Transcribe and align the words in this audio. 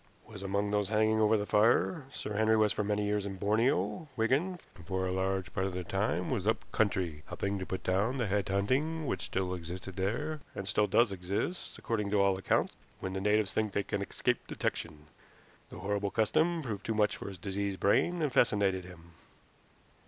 "Was 0.25 0.41
among 0.41 0.71
those 0.71 0.89
hanging 0.89 1.19
over 1.21 1.37
the 1.37 1.45
fire. 1.45 2.05
Sir 2.11 2.33
Henry 2.35 2.57
was 2.57 2.73
for 2.73 2.83
many 2.83 3.05
years 3.05 3.23
in 3.27 3.35
Borneo, 3.35 4.07
Wigan, 4.17 4.59
and 4.73 4.87
for 4.87 5.05
a 5.05 5.11
large 5.11 5.53
part 5.53 5.67
of 5.67 5.73
the 5.73 5.83
time 5.83 6.31
was 6.31 6.47
up 6.47 6.65
country 6.71 7.21
helping 7.27 7.59
to 7.59 7.67
put 7.67 7.83
down 7.83 8.17
the 8.17 8.25
head 8.25 8.49
hunting 8.49 9.05
which 9.05 9.21
still 9.21 9.53
existed 9.53 9.97
there, 9.97 10.39
and 10.55 10.67
still 10.67 10.87
does 10.87 11.11
exist, 11.11 11.77
according 11.77 12.09
to 12.09 12.19
all 12.19 12.35
accounts, 12.39 12.73
when 12.99 13.13
the 13.13 13.21
natives 13.21 13.53
think 13.53 13.73
they 13.73 13.83
can 13.83 14.01
escape 14.01 14.47
detection. 14.47 15.05
The 15.69 15.77
horrible 15.77 16.09
custom 16.09 16.63
proved 16.63 16.83
too 16.83 16.95
much 16.95 17.17
for 17.17 17.27
his 17.27 17.37
diseased 17.37 17.79
brain, 17.79 18.23
and 18.23 18.33
fascinated 18.33 18.83
him. 18.85 19.11